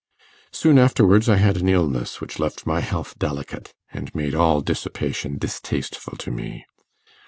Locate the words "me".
6.31-6.65